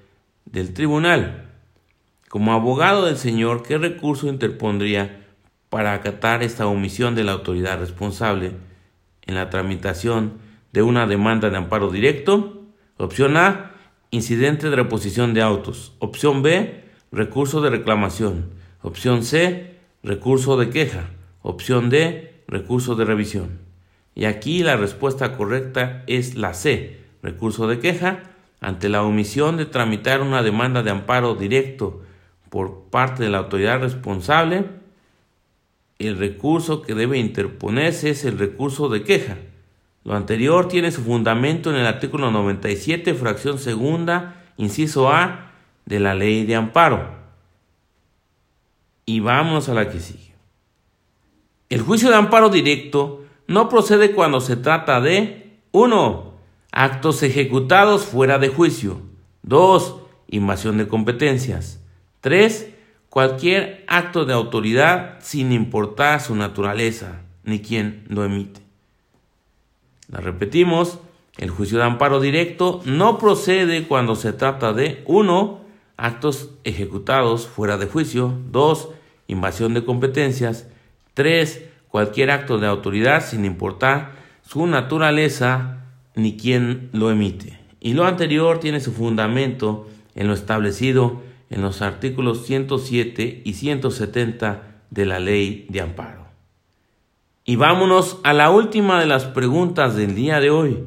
del 0.44 0.72
tribunal. 0.72 1.48
Como 2.28 2.52
abogado 2.52 3.06
del 3.06 3.18
señor, 3.18 3.64
¿qué 3.64 3.76
recurso 3.76 4.28
interpondría 4.28 5.26
para 5.68 5.94
acatar 5.94 6.44
esta 6.44 6.68
omisión 6.68 7.16
de 7.16 7.24
la 7.24 7.32
autoridad 7.32 7.80
responsable 7.80 8.52
en 9.26 9.34
la 9.34 9.50
tramitación 9.50 10.45
de 10.76 10.82
una 10.82 11.06
demanda 11.06 11.48
de 11.48 11.56
amparo 11.56 11.90
directo. 11.90 12.60
Opción 12.98 13.38
A, 13.38 13.72
incidente 14.10 14.68
de 14.68 14.76
reposición 14.76 15.32
de 15.32 15.40
autos. 15.40 15.94
Opción 16.00 16.42
B, 16.42 16.84
recurso 17.10 17.62
de 17.62 17.70
reclamación. 17.70 18.50
Opción 18.82 19.22
C, 19.22 19.78
recurso 20.02 20.58
de 20.58 20.68
queja. 20.68 21.08
Opción 21.40 21.88
D, 21.88 22.42
recurso 22.46 22.94
de 22.94 23.06
revisión. 23.06 23.60
Y 24.14 24.26
aquí 24.26 24.62
la 24.62 24.76
respuesta 24.76 25.34
correcta 25.34 26.04
es 26.08 26.34
la 26.34 26.52
C, 26.52 27.00
recurso 27.22 27.66
de 27.68 27.78
queja, 27.78 28.24
ante 28.60 28.90
la 28.90 29.02
omisión 29.02 29.56
de 29.56 29.64
tramitar 29.64 30.20
una 30.20 30.42
demanda 30.42 30.82
de 30.82 30.90
amparo 30.90 31.36
directo 31.36 32.02
por 32.50 32.90
parte 32.90 33.22
de 33.22 33.30
la 33.30 33.38
autoridad 33.38 33.80
responsable. 33.80 34.66
El 35.98 36.18
recurso 36.18 36.82
que 36.82 36.94
debe 36.94 37.16
interponerse 37.16 38.10
es 38.10 38.26
el 38.26 38.38
recurso 38.38 38.90
de 38.90 39.04
queja 39.04 39.38
lo 40.06 40.14
anterior 40.14 40.68
tiene 40.68 40.92
su 40.92 41.02
fundamento 41.02 41.68
en 41.68 41.74
el 41.74 41.84
artículo 41.84 42.30
97, 42.30 43.12
fracción 43.14 43.58
segunda, 43.58 44.44
inciso 44.56 45.10
A 45.10 45.50
de 45.84 45.98
la 45.98 46.14
ley 46.14 46.46
de 46.46 46.54
amparo. 46.54 47.10
Y 49.04 49.18
vamos 49.18 49.68
a 49.68 49.74
la 49.74 49.90
que 49.90 49.98
sigue. 49.98 50.32
El 51.70 51.82
juicio 51.82 52.08
de 52.08 52.14
amparo 52.14 52.50
directo 52.50 53.24
no 53.48 53.68
procede 53.68 54.12
cuando 54.12 54.40
se 54.40 54.54
trata 54.54 55.00
de 55.00 55.58
1. 55.72 56.34
Actos 56.70 57.24
ejecutados 57.24 58.04
fuera 58.04 58.38
de 58.38 58.46
juicio. 58.46 59.00
2. 59.42 59.96
Invasión 60.28 60.78
de 60.78 60.86
competencias. 60.86 61.82
3. 62.20 62.72
Cualquier 63.10 63.84
acto 63.88 64.24
de 64.24 64.34
autoridad 64.34 65.18
sin 65.18 65.50
importar 65.50 66.20
su 66.20 66.36
naturaleza 66.36 67.22
ni 67.42 67.60
quien 67.60 68.04
lo 68.06 68.24
emite. 68.24 68.65
La 70.08 70.20
repetimos, 70.20 71.00
el 71.38 71.50
juicio 71.50 71.78
de 71.78 71.84
amparo 71.84 72.20
directo 72.20 72.80
no 72.84 73.18
procede 73.18 73.86
cuando 73.86 74.14
se 74.14 74.32
trata 74.32 74.72
de 74.72 75.02
1. 75.06 75.60
Actos 75.96 76.50
ejecutados 76.64 77.46
fuera 77.46 77.76
de 77.76 77.86
juicio. 77.86 78.32
2. 78.50 78.90
Invasión 79.26 79.74
de 79.74 79.84
competencias. 79.84 80.68
3. 81.14 81.64
Cualquier 81.88 82.30
acto 82.30 82.58
de 82.58 82.66
autoridad 82.66 83.24
sin 83.24 83.44
importar 83.44 84.12
su 84.42 84.66
naturaleza 84.66 85.84
ni 86.14 86.36
quien 86.36 86.88
lo 86.92 87.10
emite. 87.10 87.58
Y 87.80 87.94
lo 87.94 88.06
anterior 88.06 88.60
tiene 88.60 88.80
su 88.80 88.92
fundamento 88.92 89.88
en 90.14 90.28
lo 90.28 90.34
establecido 90.34 91.22
en 91.50 91.62
los 91.62 91.82
artículos 91.82 92.46
107 92.46 93.42
y 93.44 93.52
170 93.54 94.62
de 94.90 95.06
la 95.06 95.20
ley 95.20 95.66
de 95.68 95.80
amparo. 95.80 96.25
Y 97.48 97.54
vámonos 97.54 98.18
a 98.24 98.32
la 98.32 98.50
última 98.50 98.98
de 98.98 99.06
las 99.06 99.24
preguntas 99.24 99.94
del 99.94 100.16
día 100.16 100.40
de 100.40 100.50
hoy, 100.50 100.84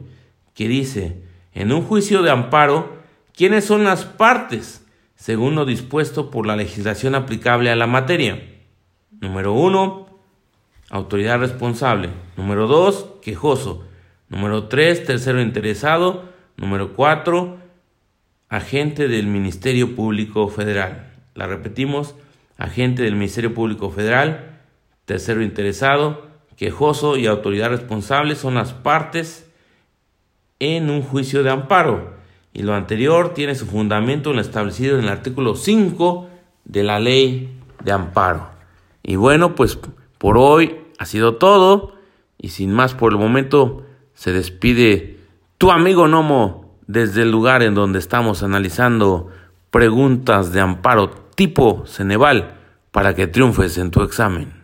que 0.54 0.68
dice, 0.68 1.24
en 1.54 1.72
un 1.72 1.84
juicio 1.84 2.22
de 2.22 2.32
amparo, 2.32 2.98
¿quiénes 3.34 3.64
son 3.64 3.86
las 3.86 4.04
partes 4.04 4.86
según 5.16 5.56
lo 5.56 5.64
dispuesto 5.64 6.30
por 6.30 6.46
la 6.46 6.58
legislación 6.58 7.16
aplicable 7.16 7.72
a 7.72 7.78
la 7.78 7.88
materia? 7.88 8.44
Número 9.22 9.54
uno, 9.54 10.08
autoridad 10.90 11.40
responsable. 11.40 12.10
Número 12.36 12.68
dos, 12.68 13.08
quejoso. 13.22 13.86
Número 14.28 14.66
tres, 14.66 15.06
tercero 15.06 15.42
interesado. 15.42 16.26
Número 16.58 16.94
cuatro, 16.94 17.58
agente 18.50 19.08
del 19.08 19.28
Ministerio 19.28 19.96
Público 19.96 20.50
Federal. 20.50 21.14
La 21.36 21.48
repetimos, 21.48 22.16
agente 22.58 23.04
del 23.04 23.16
Ministerio 23.16 23.54
Público 23.54 23.92
Federal, 23.92 24.60
tercero 25.06 25.42
interesado, 25.42 26.29
quejoso 26.60 27.16
y 27.16 27.26
autoridad 27.26 27.70
responsable 27.70 28.36
son 28.36 28.56
las 28.56 28.74
partes 28.74 29.50
en 30.60 30.90
un 30.90 31.02
juicio 31.02 31.42
de 31.42 31.50
amparo 31.50 32.12
y 32.52 32.64
lo 32.64 32.76
anterior 32.76 33.34
tiene 33.34 33.56
su 33.56 33.66
fundamento 33.66 34.32
en 34.32 34.36
lo 34.36 34.42
establecido 34.42 34.98
en 34.98 35.06
el 35.06 35.10
artículo 35.10 35.56
5 35.56 36.28
de 36.66 36.84
la 36.84 37.00
ley 37.00 37.58
de 37.82 37.94
amparo. 37.94 38.50
Y 39.02 39.16
bueno, 39.16 39.56
pues 39.56 39.80
por 40.18 40.38
hoy 40.38 40.76
ha 40.98 41.06
sido 41.06 41.36
todo 41.36 41.94
y 42.38 42.50
sin 42.50 42.74
más 42.74 42.94
por 42.94 43.14
el 43.14 43.20
momento 43.20 43.86
se 44.14 44.34
despide 44.34 45.18
tu 45.58 45.72
amigo 45.72 46.10
Nomo 46.10 46.76
desde 46.88 47.22
el 47.22 47.32
lugar 47.32 47.64
en 47.64 47.74
donde 47.74 48.00
estamos 48.00 48.44
analizando 48.44 49.30
preguntas 49.72 50.52
de 50.52 50.60
amparo 50.60 51.10
tipo 51.36 51.86
Ceneval 51.86 52.56
para 52.92 53.16
que 53.16 53.28
triunfes 53.28 53.78
en 53.78 53.92
tu 53.92 54.04
examen. 54.04 54.59